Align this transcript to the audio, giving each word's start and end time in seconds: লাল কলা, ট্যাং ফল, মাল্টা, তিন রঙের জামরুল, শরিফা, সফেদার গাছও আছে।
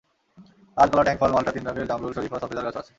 লাল 0.77 0.89
কলা, 0.91 1.03
ট্যাং 1.03 1.17
ফল, 1.19 1.31
মাল্টা, 1.35 1.51
তিন 1.55 1.63
রঙের 1.67 1.87
জামরুল, 1.89 2.11
শরিফা, 2.17 2.37
সফেদার 2.41 2.65
গাছও 2.65 2.79
আছে। 2.81 2.89